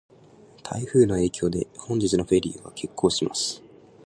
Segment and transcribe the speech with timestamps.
[0.63, 3.61] 台風の影響で、本日のフェリーは欠航します。